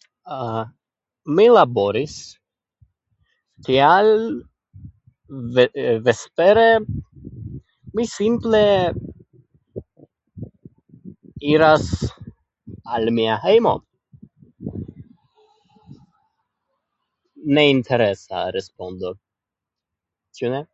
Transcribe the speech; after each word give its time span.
Mi 1.34 1.44
laboris, 1.56 2.14
tial 3.66 4.08
ve- 5.58 5.84
vespere 6.08 6.64
mi 7.98 8.06
simple 8.14 8.64
iras 11.54 11.86
al 12.96 13.10
mia 13.20 13.38
hejmo. 13.48 13.76
Ne 17.58 17.68
interesa 17.76 18.44
respondo, 18.60 19.14
ĉu 20.40 20.56
ne? 20.56 20.64